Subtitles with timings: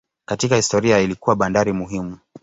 [0.25, 2.17] Katika historia ilikuwa bandari muhimu.